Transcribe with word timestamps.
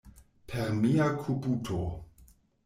Per 0.53 0.63
mia 0.77 1.09
kubuto. 1.19 1.79